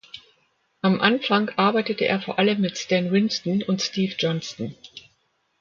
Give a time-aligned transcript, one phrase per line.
[0.81, 4.73] Am Anfang arbeitete er vor allem mit Stan Winston und Steve Johnston.